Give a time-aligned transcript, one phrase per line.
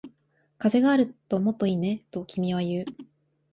[0.57, 2.85] 風があるともっといいね、と君は言う